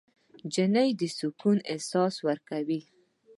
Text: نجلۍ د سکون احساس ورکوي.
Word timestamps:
نجلۍ 0.45 0.89
د 0.99 1.01
سکون 1.17 1.57
احساس 1.73 2.15
ورکوي. 2.27 2.81